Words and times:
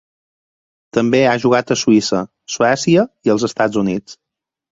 També 0.97 1.19
ha 1.25 1.33
jugat 1.43 1.73
a 1.75 1.77
Suïssa, 1.81 2.21
Suècia 2.55 3.05
i 3.29 3.35
els 3.35 3.47
Estats 3.51 3.81
Units. 3.85 4.19